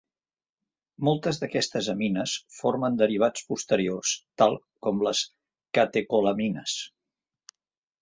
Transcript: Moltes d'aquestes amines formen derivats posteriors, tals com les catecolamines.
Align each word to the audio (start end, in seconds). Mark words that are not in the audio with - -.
Moltes 1.07 1.39
d'aquestes 1.43 1.89
amines 1.93 2.33
formen 2.61 2.97
derivats 3.03 3.45
posteriors, 3.53 4.17
tals 4.43 4.67
com 4.89 5.07
les 5.11 5.25
catecolamines. 5.81 6.83